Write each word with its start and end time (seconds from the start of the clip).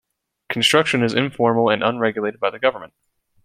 Construction 0.49 1.03
is 1.03 1.13
informal 1.13 1.69
and 1.69 1.83
unregulated 1.83 2.39
by 2.39 2.49
the 2.49 2.57
government. 2.57 2.93